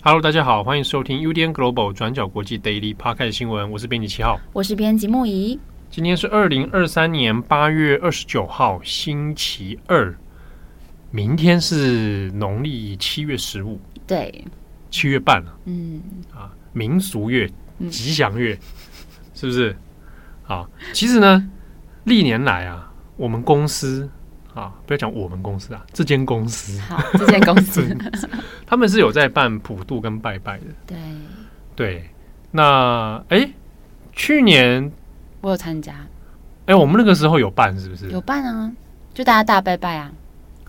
[0.00, 5.58] Hello，大家好，欢迎收听 UDN Global 转角国际 Daily Podcast 新闻，我是编辑七号，我是编辑木仪。
[5.90, 10.16] 今天是二零二三年八月二十九号，星期二。
[11.10, 14.44] 明天是农历七月十五，对，
[14.90, 15.58] 七月半了。
[15.64, 16.02] 嗯，
[16.34, 17.50] 啊，民俗月、
[17.90, 18.60] 吉祥月，嗯、
[19.34, 19.76] 是不是？
[20.46, 21.48] 啊，其实呢，
[22.04, 24.08] 历年来啊，我们公司
[24.54, 27.96] 啊，不要讲我们公司啊，这间公司，好，这间公司，
[28.66, 30.64] 他们是有在办普渡跟拜拜的。
[30.86, 30.96] 对，
[31.74, 32.10] 对，
[32.50, 33.50] 那哎，
[34.12, 34.90] 去年。
[35.40, 35.92] 我有参加，
[36.66, 38.10] 哎、欸，我们那个时候有办是不是？
[38.10, 38.72] 有办啊，
[39.14, 40.12] 就大家大拜拜啊。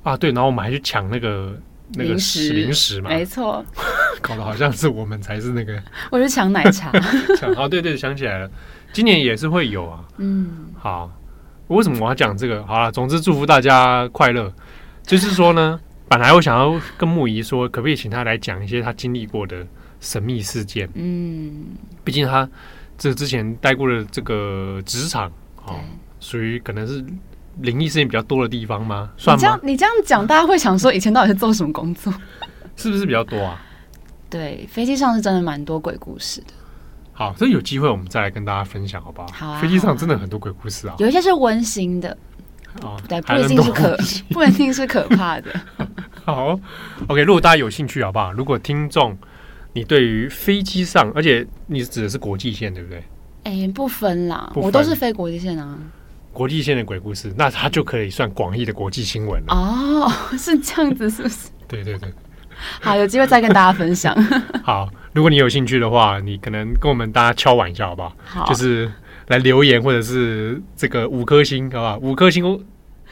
[0.09, 1.55] 啊，对，然后我们还去抢那个
[1.93, 3.63] 那个零食零食嘛，没错，
[4.21, 5.81] 搞得好像是我们才是那个。
[6.09, 6.91] 我是抢奶茶，
[7.37, 8.49] 抢啊，对对，想起来了，
[8.91, 10.03] 今年也是会有啊。
[10.17, 11.11] 嗯，好，
[11.67, 12.65] 为什么我要讲这个？
[12.65, 14.51] 好了，总之祝福大家快乐。
[15.03, 19.65] 就是说呢，本来我想要跟木仪说，可不可以请他来讲一些他经历过的
[19.99, 20.89] 神秘事件？
[20.95, 21.65] 嗯，
[22.03, 22.47] 毕竟他。
[23.01, 25.31] 这之前待过的这个职场，
[25.63, 25.79] 哦，
[26.19, 27.01] 属于可能是
[27.61, 29.09] 灵异事件比较多的地方吗？
[29.17, 29.39] 算吗？
[29.39, 32.13] 你这样你这样讲，大家会想说以前到底是做什么工作？
[32.75, 33.61] 是不是比较多啊？
[34.29, 36.47] 对，飞机上是真的蛮多鬼故事的。
[37.13, 39.27] 好，所以有机会我们再来跟大家分享，好不好？
[39.33, 39.61] 好啊。
[39.61, 42.17] 飞机上真的很多鬼故事啊，有一些是温馨的，
[42.81, 43.97] 哦，对，不一定是可，
[44.31, 45.51] 不一定是可怕的。
[46.23, 46.59] 好
[47.07, 48.31] ，OK，如果大家有兴趣，好不好？
[48.31, 49.17] 如果听众。
[49.71, 52.97] 你对于飞机上，而且你指的是国际线，对不对？
[53.43, 55.77] 哎、欸，不分啦，分我都是飞国际线啊。
[56.31, 59.53] 国际线的鬼故事，那它就可以算广义的国际新闻了。
[59.53, 61.49] 哦，是这样子，是不是？
[61.67, 62.11] 对对对。
[62.81, 64.15] 好，有机会再跟大家分享。
[64.63, 68.15] 好，如果你有兴趣的话，你可能跟我们大家敲碗一下，好不好？
[68.25, 68.91] 好，就是
[69.27, 71.97] 来留言，或者是这个五颗星，好不好？
[71.99, 72.65] 五颗星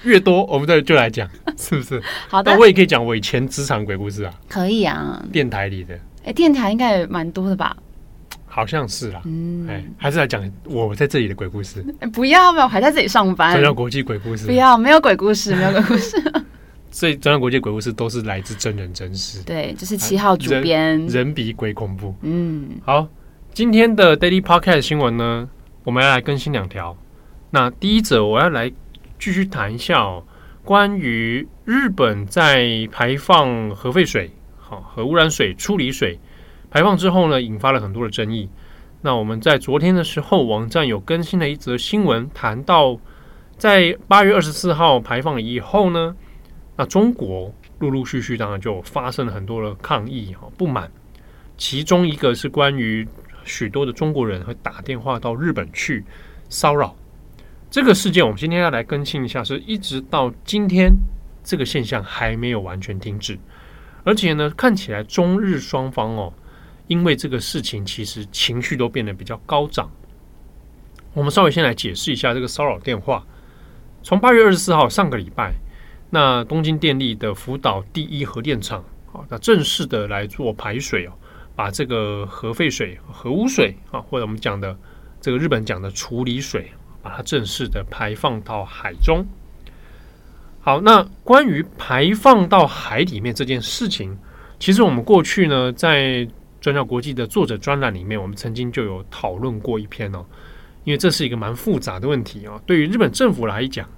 [0.03, 1.27] 越多，我们这就来讲，
[1.57, 2.01] 是不是？
[2.27, 4.33] 好的，那我也可以讲我以前职场鬼故事啊。
[4.49, 5.97] 可以啊，电台里的。
[6.25, 7.75] 哎，电台应该也蛮多的吧？
[8.57, 9.21] 好像是啦。
[9.25, 11.79] 嗯，哎，还是来讲我在这里的鬼故事。
[12.11, 13.51] 不要，不要，我还在这里上班。
[13.53, 14.47] 转角国际鬼故事。
[14.47, 16.19] 不要，没有鬼故事， 没有鬼故事。
[16.89, 19.43] 所以转角国际鬼故事都是来自真人真事。
[19.43, 20.97] 对，就是七号主编。
[20.97, 22.15] 人，人比鬼恐怖。
[22.23, 23.07] 嗯，好，
[23.53, 25.47] 今天的 Daily Podcast 新闻呢，
[25.83, 26.97] 我们要来更新两条。
[27.51, 28.71] 那第一则，我要来
[29.19, 30.23] 继续谈一下哦，
[30.63, 34.31] 关于日本在排放核废水。
[34.57, 36.19] 好，核污染水处理水
[36.69, 38.49] 排放之后呢，引发了很多的争议。
[39.01, 42.99] 那我们在昨天的时候，网站有更新了一则新闻，谈到
[43.57, 46.15] 在八月二十四号排放以后呢，
[46.75, 50.91] 那中国陆陆续续当然就发生了很多的抗议哈不满。
[51.57, 53.07] 其中一个是关于
[53.43, 56.03] 许多的中国人会打电话到日本去
[56.49, 56.95] 骚扰
[57.71, 58.23] 这个事件。
[58.23, 60.91] 我们今天要来更新一下，是一直到今天
[61.43, 63.39] 这个现象还没有完全停止。
[64.03, 66.33] 而且呢，看起来中日双方哦，
[66.87, 69.89] 因为这个事情，其实情绪都变得比较高涨。
[71.13, 73.25] 我们稍微先来解释一下这个骚扰电话。
[74.03, 75.53] 从八月二十四号上个礼拜，
[76.09, 81.11] 那东京电力的福岛第一核电厂啊，那正式的来做排水哦，
[81.55, 84.77] 把这个核废水、核污水啊，或者我们讲的
[85.19, 86.71] 这个日本讲的处理水，
[87.01, 89.25] 把它正式的排放到海中。
[90.61, 94.17] 好，那关于排放到海里面这件事情，
[94.59, 96.27] 其实我们过去呢，在
[96.67, 100.25] 转角国际的作者专栏里面，我们曾经就有讨论过一篇哦。
[100.83, 103.89] 因为这是一个蛮复杂的问题啊，对于日本政府来讲，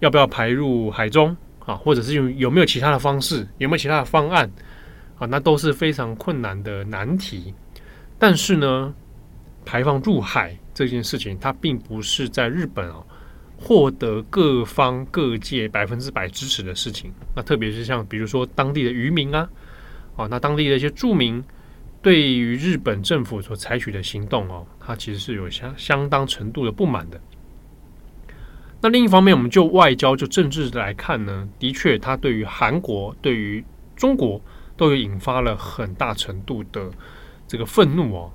[0.00, 4.50] 要不要排入海中啊，或者是有有没有其他的方式，有没有其他的方案
[5.20, 7.54] 啊，那都是非常困难的难题。
[8.18, 8.92] 但是呢，
[9.64, 12.96] 排放入海这件事情，它并不是在日本啊。
[13.56, 19.48] 获得各方各界百分之百支持的事情，那特别是像比如说当地的渔民啊，
[20.16, 21.42] 哦，那当地的一些住民
[22.04, 27.18] 对于日本政府所采取的行动哦，他其实是有相相当程度的不满的。
[28.82, 33.64] 那另一方面，我们就外交就政治来看呢，的确，他对于韩国、对于
[33.96, 34.38] 中国
[34.76, 36.90] 都有引发了很大程度的
[37.48, 38.30] 这个愤怒哦。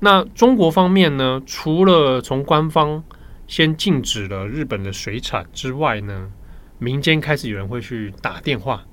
[0.00, 3.04] 那中国方面呢，除了从官方
[3.46, 6.32] 先禁止了日本的水产之外呢，
[6.80, 8.84] 民间开始有人会去打电话，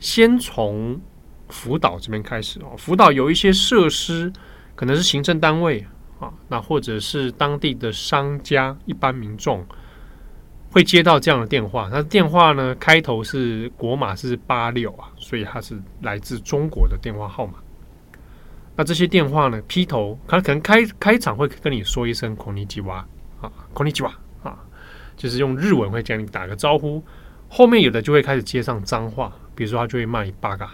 [0.00, 0.98] 先从
[1.51, 2.75] 福岛这边开始哦。
[2.77, 4.31] 福岛有一些设施，
[4.75, 5.85] 可能是行政单位
[6.19, 9.65] 啊，那或者是当地的商家、一般民众，
[10.71, 17.53] 会接到这样的电话，那电话呢开头是国码是八六啊，所以它是来自中国的电话号码。
[18.75, 23.05] 那这些电话呢，劈头他可能开开场会跟你说一声“こんにちは”
[23.41, 24.11] 啊，“こんにちは”
[24.43, 24.55] 啊，
[25.15, 27.03] 就是用日文会跟你打个招呼。
[27.49, 30.69] 后面有的就会开始接上脏话，比如说他就会骂你“八嘎”，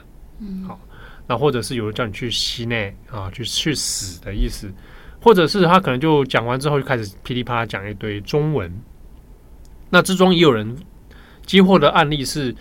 [0.66, 0.78] 好，
[1.26, 4.72] 那或者是有人叫你去死内啊，去去死的意思，
[5.20, 8.72] 或者是他可能就讲完之后就开始噼里啪啦讲一堆中文。
[9.90, 10.76] 那之中也有人
[11.44, 12.54] 接获的案例是，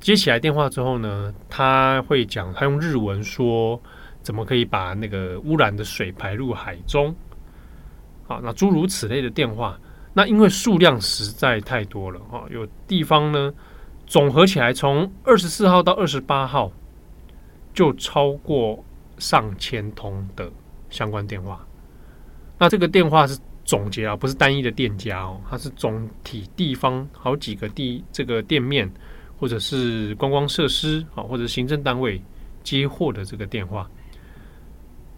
[0.00, 3.80] 接起来电话之后呢，他会讲，他用日文说
[4.22, 7.14] 怎么可以把那个污染的水排入海中，
[8.26, 9.78] 好，那诸如此类的电话，
[10.14, 13.52] 那因为数量实在太多了啊，有地方呢
[14.06, 16.72] 总合起来从二十四号到二十八号
[17.76, 18.84] 就超过
[19.18, 20.50] 上千通的
[20.90, 21.64] 相关电话，
[22.58, 23.38] 那这个电话是。
[23.66, 28.88] 总结啊，不是单一的店家哦，它是总体地方好几个地这个店面，
[29.40, 32.22] 或者是观光设施啊，或者行政单位
[32.62, 33.90] 接获的这个电话，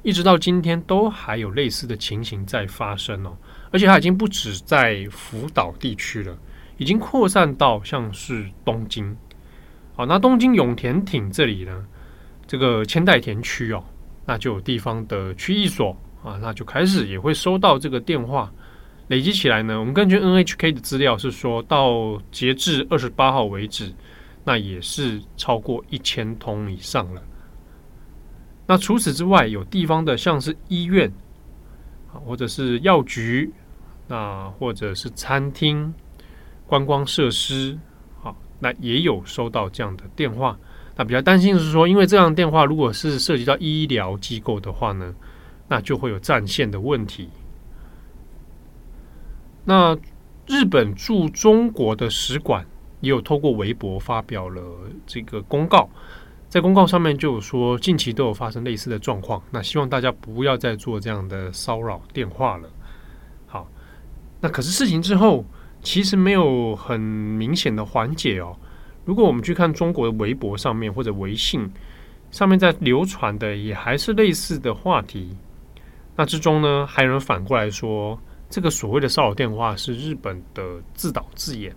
[0.03, 3.37] 一直到今天都还有类似的情形在发生哦，
[3.71, 6.35] 而且它已经不止在福岛地区了，
[6.79, 9.15] 已经扩散到像是东京。
[9.95, 11.85] 好，那东京永田町这里呢，
[12.49, 13.85] 这个千代田区哦，
[14.27, 15.97] 那就有地方的区役所。
[16.25, 18.53] 啊，那就开始也会收到这个电话，
[19.07, 19.79] 累积起来呢。
[19.79, 23.95] 我们根据 NHK 的资料是说到截至二十八号为止，
[24.43, 27.23] 那也是超过一千通以上了。
[28.67, 31.09] 那除此之外，有地方的像是医院
[32.13, 33.53] 啊，或者是药局，
[34.09, 35.95] 那或者是餐厅、
[36.67, 37.79] 观光设施，
[38.21, 40.59] 好，那也有收到这样的电话。
[40.99, 45.15] 那比较担心的是说，因为这样电话如果是涉及到医疗机构的话呢，
[45.69, 47.31] 那就会有占线的问题。
[49.65, 49.97] 那
[50.49, 52.67] 日本驻中国的使馆
[53.01, 54.61] 也有透过微博发表了
[55.07, 55.89] 这个公告，
[56.49, 62.69] 在公告上面就有说，近期都有发生类似的状况，那希望大家不要再做这样的骚扰电话了。
[63.47, 63.71] 好，
[64.41, 65.45] 那可是事情之后
[65.81, 68.57] 其实没有很明显的缓解哦。
[69.09, 71.67] 如果我们去看中国的微博上面或者微信
[72.31, 75.35] 上面在流传的，也还是类似的话题。
[76.15, 78.21] 那之中呢，还有人反过来说，
[78.51, 80.63] 这个所谓的骚扰电话是日本的
[80.93, 81.75] 自导自演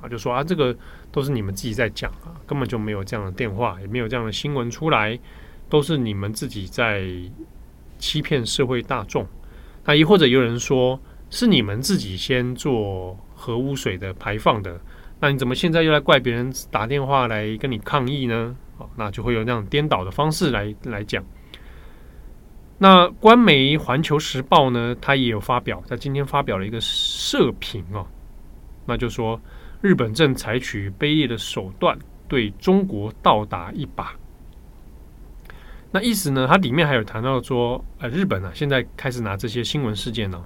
[0.00, 0.74] 啊，就说啊，这个
[1.10, 5.18] 都是你们自己在讲啊，根本就没有这样的电话，也没有这样的新闻出来，
[5.68, 7.06] 都是你们自己在
[7.98, 9.26] 欺骗社会大众。
[9.84, 10.98] 那亦或者有人说，
[11.28, 14.80] 是你们自己先做核污水的排放的，
[15.22, 18.56] 那你怎么现在又来怪别人打电话来跟你抗议呢？
[18.78, 21.24] 哦，那就会有那种颠倒的方式来来讲。
[22.76, 28.04] 那官媒《环球时报》呢，他也有发表，在今天发表了一个社评哦，
[28.84, 29.40] 那就说
[29.80, 31.96] 日本正采取卑劣的手段
[32.26, 34.12] 对中国倒打一把。
[35.92, 40.44] 那意思呢，它里面还有谈到说，呃，日本啊，现在开始拿这些新闻事件呢，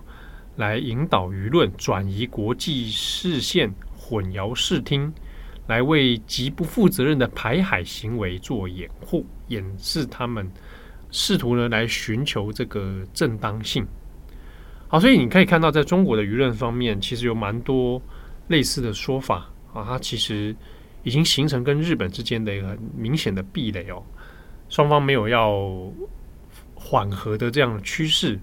[0.56, 3.72] 来引导舆论，转移国际视线，
[4.08, 5.12] 混淆视听，
[5.66, 10.48] 来为极不负责任的排海行为做掩护，掩饰他们。
[11.08, 13.86] 试图呢来寻求这个正当性，
[14.88, 18.02] 好，所以你可以看到，在中国的舆论方面，其实有蛮多
[18.48, 20.54] 类似的说法啊，它其实
[21.04, 24.02] 已经形成跟日本之间的一个很明显的壁垒哦，
[24.68, 25.64] 双方没有要
[26.74, 28.38] 缓和的这样的趋势。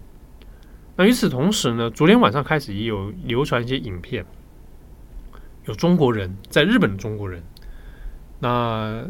[0.96, 4.26] 那与此同时呢，昨天晚上开始也有流传一些影片，
[5.66, 7.44] 有中国人在日本的中国人，
[8.40, 9.06] 那。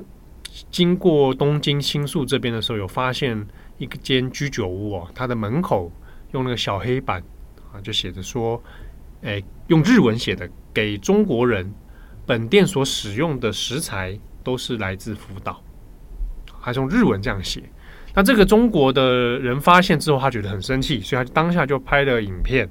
[0.69, 3.47] 经过东京新宿这边的时候，有发现
[3.79, 5.91] 一间居酒屋哦，它的门口
[6.31, 7.23] 用那个小黑板
[7.71, 8.61] 啊，就写着说
[9.23, 11.73] ：“哎，用日文写的，给中国人，
[12.27, 15.59] 本店所使用的食材都是来自福岛。”
[16.61, 17.63] 还是用日文这样写。
[18.13, 22.69] 那这个中国的人发现之后，他觉得很生气，所以他当下就拍了影片，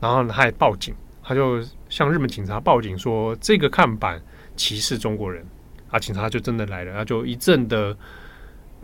[0.00, 4.22] 然后他还报警，他就向日本警察报警说：“这个看板
[4.56, 5.44] 歧视中国人。”
[5.90, 7.96] 啊，警察就真的来了，那就一阵的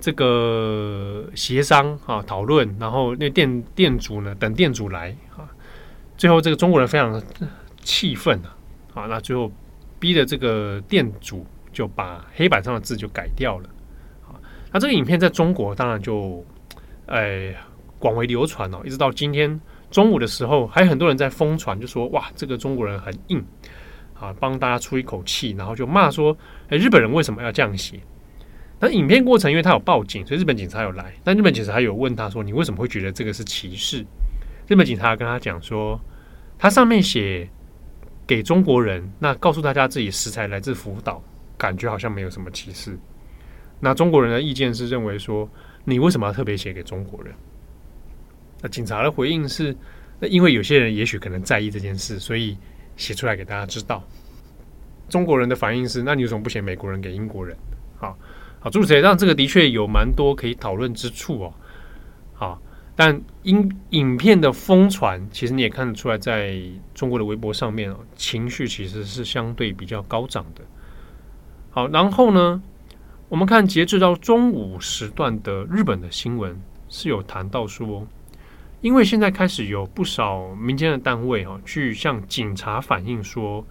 [0.00, 5.46] 这个协商啊讨论，然后那店店主呢，等店主来啊，
[6.16, 7.22] 最后这个中国人非常
[7.80, 8.50] 气愤啊，
[8.92, 9.52] 啊，那最后
[10.00, 13.68] 逼的这个店主就把黑板上的字就改掉了
[14.26, 14.34] 啊，
[14.72, 16.44] 那这个影片在中国当然就
[17.06, 17.54] 哎
[18.00, 19.60] 广为流传哦，一直到今天
[19.96, 23.42] 中午的时候，还有很多人在疯传，就说哇，这个中国人很硬。
[24.12, 26.36] 啊，帮大家出一口气，然后就骂说
[26.68, 27.98] ：“哎，日本人为什么要这样写？”
[28.78, 31.14] 那影片过程，因为他有报警，所以日本警察有来。
[31.24, 34.04] 但日本警察有问他说：“你为什么会觉得这个是歧视？”
[34.68, 35.98] 日本警察跟他讲说
[36.58, 37.48] ：“他上面写
[38.26, 41.22] 给中国人，那告诉大家自己食材来自福岛，
[41.56, 42.98] 感觉好像没有什么歧视。
[43.80, 45.48] 那中国人的意见是认为说，
[45.86, 47.34] 你为什么要特别写给中国人？
[48.62, 49.76] 那警察的回应是，
[50.18, 52.56] 那因为有些人也许可能在意这件事，所以
[52.96, 54.02] 写出来给大家知道。
[55.08, 57.56] 中国人的反应是，那你为什么不写美国人给英国人？
[57.96, 58.16] 好，
[58.60, 61.54] 好，诸如此，让这个的确有蛮多可以讨论之处哦。
[62.34, 62.62] 好。
[62.98, 66.58] 但影影片的疯传，其实你也看得出来，在
[66.94, 70.62] 中国的微博上面哦，情绪其实是相对比较高涨的。
[71.68, 72.62] 好，然后呢，
[73.28, 76.58] 我们看截至到中午时段的日本的新闻
[76.88, 78.06] 是有谈到说，
[78.80, 83.64] 因为现在开始有不少民间的单位哦，去向警察反映说，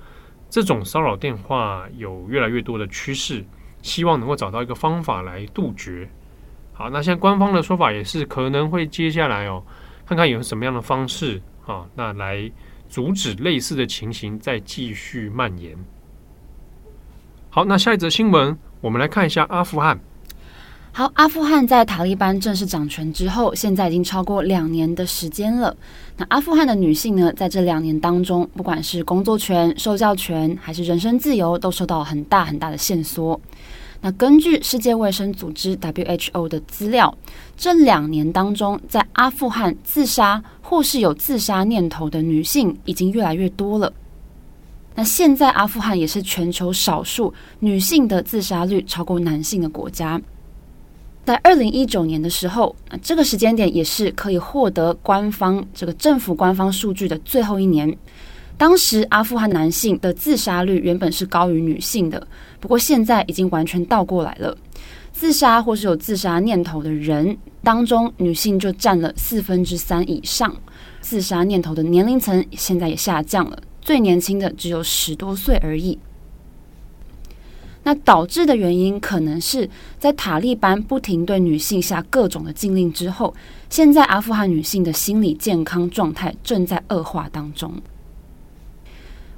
[0.50, 3.46] 这种骚扰电话有越来越多的趋势，
[3.82, 6.10] 希望能够找到一个方法来杜绝。
[6.74, 9.64] 好，那现在官方的说法也是可能会接下来哦，
[10.06, 12.52] 看看有什么样的方式啊，那来
[12.90, 15.78] 阻止类似的情形再继续蔓延。
[17.50, 20.00] 好，那下一则新闻，我们来看一下阿富汗。
[20.98, 25.76] 好，阿富汗在塔利班正式掌权之后，现在已经超过两年的时间了。
[26.16, 33.38] 那阿富汗的女性呢，在这两年当中，不管是工作权、受教权，还是人身自由，都受到很大很大的限缩。
[34.00, 37.14] 那根据世界卫生组织 WHO 的资料，
[37.58, 43.92] 这两年当中，在阿富汗自杀或是有自杀念头的女性已经越来越多了。
[44.96, 50.22] 那现在阿富汗也是全球少数女性的自杀率超过男性的国家。
[51.26, 57.98] 在二零一九年的时候，这个时间点也是可以获得官方这个政府官方数据的最后一年。
[58.58, 62.28] 当时阿富汗男性的自杀率原本是高于女性的，
[62.60, 64.56] 不过现在已经完全倒过来了。
[65.12, 70.56] 自杀或是有自杀念头的人当中，女性就占了四分之三以上。
[71.02, 75.98] 自杀念头的年龄层现在也下降了，最年轻的只有十多岁而已。
[77.88, 83.32] 那导致的原因可能是在塔利班不停对女性下各种的禁令之后，
[83.70, 87.72] 现在阿富汗女性的心理健康状态正在恶化当中。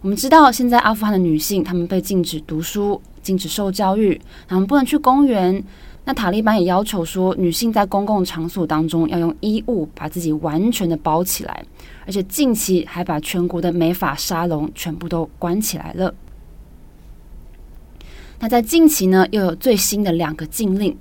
[0.01, 5.61] 我们知道，现在阿富汗的女性，她们被禁止读书、禁止受教育，她们不能去公园。
[6.05, 11.65] 那塔利班也要求说，女性在公共场所当中要用衣物把自己完全的包起来，
[12.05, 16.15] 而且近期还把全国的美发沙龙全部都关起来了。
[18.39, 20.95] 那在近期呢，又有最新的两个禁令，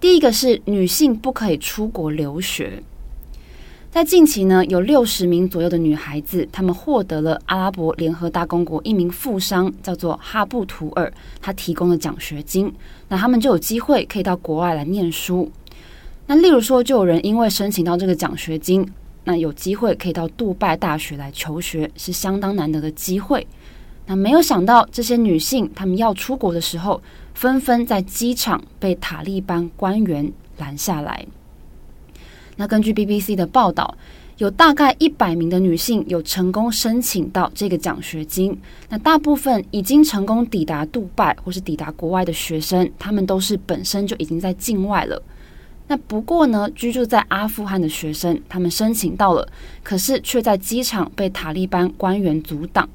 [0.00, 2.82] 第一个是女性不可以出国留学。
[3.92, 12.74] 在近期呢，有六十名左右的女孩子，她们获得了阿拉伯联合大公国一名富商叫做哈布图尔，他提供的奖学金，
[13.06, 15.48] 那他们就有机会可以到国外来念书。
[16.26, 18.84] 那例如说，就有人因为申请到这个奖学金，
[19.22, 23.46] 那有机会可以到杜拜大学来求学，是相当难得的机会。
[24.06, 31.26] 那没有想到，这些女性她们要出国的时候，纷纷在机场被塔利班官员拦下来。
[32.56, 33.96] 那根据 BBC 的报道，
[34.38, 38.56] 有大概一百名的女性有成功申请到这个奖学金。
[38.88, 45.20] 那大部分已经成功抵达杜拜或是抵达国外的学生，他们都是本身就已经在境外了。
[45.86, 49.48] 那不过呢，居住在阿富汗的学生，他们申请到了，
[49.82, 52.88] 可是却在机场被塔利班官员阻挡。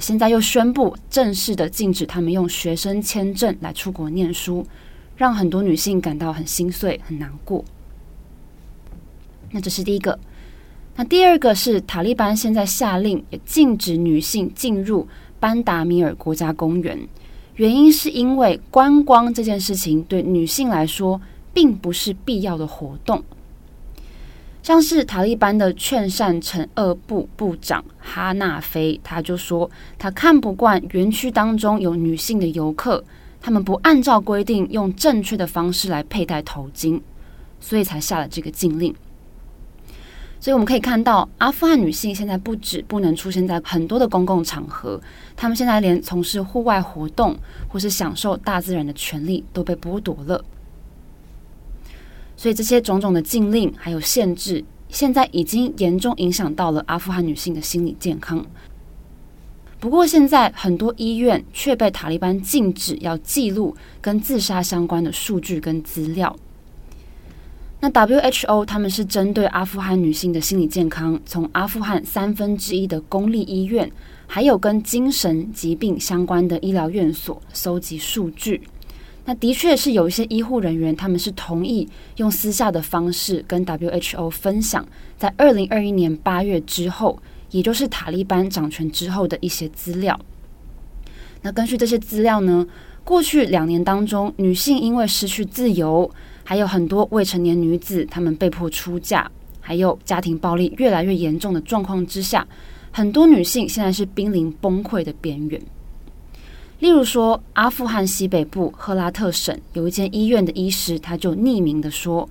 [0.00, 4.66] 现在又宣布正式的禁止他们用学生签证来出国念书，
[5.16, 7.64] 让很多女性感到很心碎、很难过。
[9.50, 10.18] 那这是第一个，
[10.96, 15.08] 那第二个是塔利班现在下令也禁止女性进入
[15.40, 16.98] 班达米尔国家公园，
[17.56, 21.20] 原因是因为观光这件事情对女性来说
[21.54, 23.22] 并不是必要的活动。
[24.68, 33.02] 像是塔利班的劝善惩恶部部长哈纳菲，他就说他看不惯园区当中有女性的游客，
[33.40, 37.00] 他们不按照规定用正确的方式来佩戴头巾，
[37.58, 38.94] 所以才下了这个禁令。
[40.38, 45.00] 所以我们可以看到，阿富汗女性现在不止不能出现在很多的公共场合，
[45.34, 47.34] 她们现在连从事户外活动
[47.70, 50.44] 或是享受大自然的权利都被剥夺了。
[52.38, 58.46] 所以这些种种的禁令还有限制，现在已经严重影响到了阿富汗女性的心理健康。
[59.80, 66.34] 不过，现在很多医院却被塔利班禁止要记录跟自杀相关的数据跟资料。
[67.80, 73.90] 那 WHO 他们是针对阿富汗女性的心理健康，从阿富汗三分之一的公立医院，
[74.28, 78.62] 还有跟精神疾病相关的医疗院所搜集数据。
[79.28, 87.20] 那的确是有一些医护人员，他们是同意用私下的方式跟 WHO 分享，在二零二一年八月之后，
[87.50, 90.18] 也就是塔利班掌权之后的一些资料。
[91.42, 92.66] 那根据这些资料呢，
[93.04, 96.10] 过去两年当中，女性因为失去自由，
[96.42, 99.30] 还有很多未成年女子她们被迫出嫁，
[99.60, 102.48] 还有家庭暴力越来越严重的状况之下，
[102.90, 105.60] 很多女性现在是濒临崩溃的边缘。
[106.80, 112.28] 例如说，阿富汗西北部赫拉特省有一间医院的医师，他就匿名的说，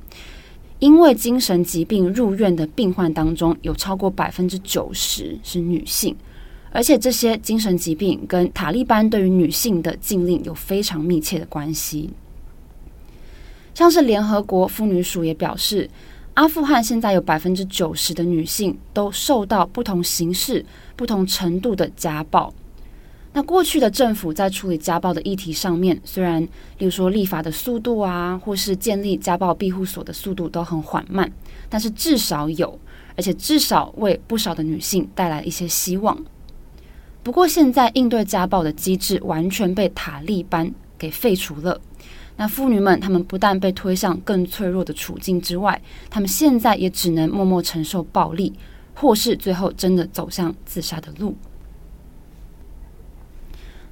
[0.80, 6.16] 因为精神疾病入院的病患当中，有超过百分之九十是女性，
[6.72, 12.10] 而且这些精神疾病跟塔利班对于女性的禁令有非常密切的关系。
[13.74, 15.90] 像是联合国妇女署也表示，
[16.36, 22.54] 阿富汗现在有百分之九十的女性都受到不同形式、不同程度的家暴。
[23.38, 26.42] 那过去的政府在处理家暴的议题上面，虽然
[26.80, 31.32] 例如说立法的速度啊，或是建立家暴庇护所的速度都很缓慢，
[31.70, 32.80] 但是至少有，
[33.16, 36.18] 而且至少为不少的女性带来一些希望。
[37.22, 41.80] 不过现在应对家暴的机制完全被塔利班给废除了，
[42.38, 45.80] 那妇女们她们不但被推向更脆弱的处境之外，
[46.10, 48.52] 她们现在也只能默默承受暴力，
[48.96, 51.36] 或是最后真的走向自杀的路。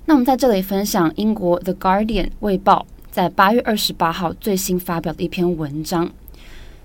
[0.07, 6.11] 那我们在这里分享英国《The Guardian》卫报在八月二十八号最新发表的一篇文章。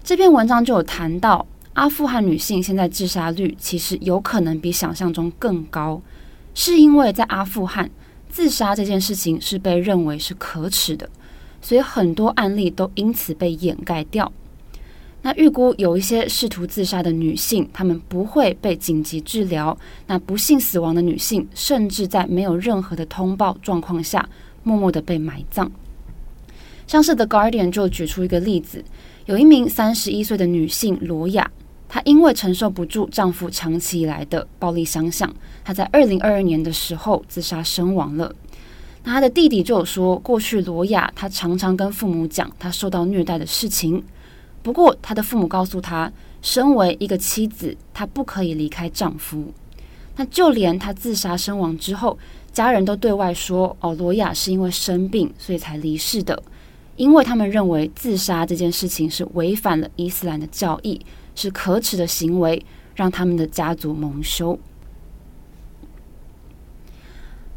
[0.03, 6.01] 这篇文章就有谈到，阿富汗女性现在自杀率其实有可能比想象中更高，
[6.55, 7.91] 是因为在阿富汗
[8.31, 11.07] 自杀这件事情是被认为是可耻的，
[11.61, 14.33] 所以很多案例都因此被掩盖掉。
[15.23, 19.77] 那预估有一些试图自杀的女性，她们不会被紧急治疗。
[20.07, 24.27] 那不幸死亡的女性，甚至在没有任何的通报状况下，
[24.63, 25.71] 默默的被埋葬。
[26.87, 28.83] 像是 The Guardian 就举出一个例子，
[29.27, 31.51] 有一名三十一岁的女性罗雅，
[31.87, 35.31] 她因为承受不住丈夫长期以来的暴力相向，
[35.63, 38.35] 她在二零二二年的时候自杀身亡了。
[39.05, 44.03] 那她的弟弟就有说，过去罗雅她常常跟父母讲她受到虐待的事情。
[44.63, 49.53] 不过，她的父母告诉她，身为一个妻子，她不可以离开丈夫。
[50.17, 52.19] 那就连她自杀身亡之后，
[52.53, 56.43] 家人都对外说：“哦，罗亚是因为生病，所以才离世的。”
[56.97, 61.01] 因为他们认为自杀这件事情是违反了伊斯兰的教义，
[61.35, 62.63] 是可耻的行为，
[62.95, 64.59] 让他们的家族蒙羞。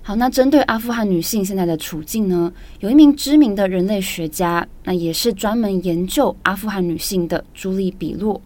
[0.06, 8.40] 好，那针对阿富汗女性现在的处境呢，有一名知名的人类学家，那也是专门研究阿富汗女性的朱莉比洛。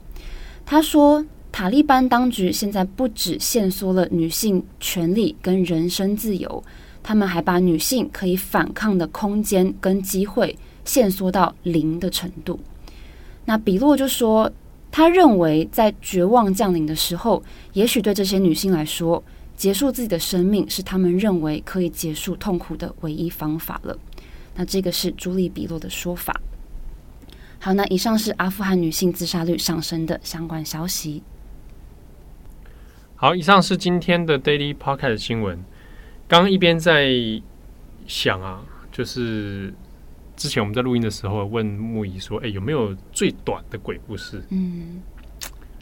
[0.67, 6.63] 他说，塔利班当局现在不止限缩了女性权利跟人身自由，
[7.01, 12.59] 他们还把女性可以反抗的空间跟机会限缩到零的程度。
[13.45, 14.51] 那比洛就说，
[14.91, 17.41] 他认为在绝望降临的时候，
[17.73, 19.23] 也许对这些女性来说，
[19.57, 23.97] 结束自己的生命是他们认为可以结束痛苦的唯一方法了。
[24.55, 26.39] 那这个是朱莉比洛的说法。
[27.59, 31.23] 好，那以上是阿富汗女性自杀率上升的相关消息。
[33.15, 35.57] 好，以上是今天的 Daily Pocket 新闻。
[36.27, 37.11] 刚刚一边在
[38.05, 39.73] 想啊，就是
[40.35, 45.01] 之前我们在录音的时候问木仪说：“哎，有没有最短的鬼故事？”嗯，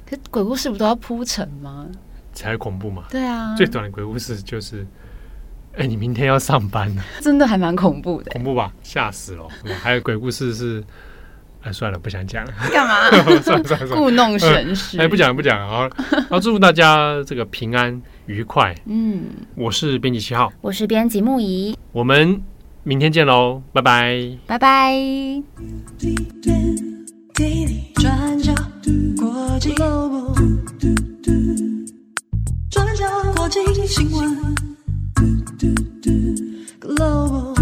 [0.05, 1.89] 可鬼故事不都要铺陈吗？
[2.35, 3.05] 才恐怖嘛？
[3.09, 4.85] 对啊，最短的鬼故事就是，
[5.73, 7.01] 哎、欸，你明天要上班呢？
[7.21, 8.71] 真的还蛮恐怖的，恐怖吧？
[8.83, 9.47] 吓死了！
[9.81, 10.83] 还有鬼故事是，
[11.63, 12.53] 哎，算了，不想讲了。
[12.71, 13.09] 干嘛？
[13.41, 14.99] 算了算了，故弄玄虚。
[14.99, 15.67] 哎，不讲了不讲了。
[15.67, 15.89] 好，
[16.29, 18.75] 好，祝福大家这个平安愉快。
[18.85, 19.23] 嗯，
[19.55, 22.41] 我是编辑七号，我是编辑木仪，我们
[22.83, 24.93] 明天见喽，拜拜，拜拜。
[27.95, 28.53] 转角
[29.17, 29.73] 国际
[33.55, 34.53] 经新闻。
[36.81, 37.55] Global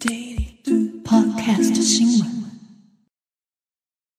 [0.00, 2.45] Daily，Podcast 新闻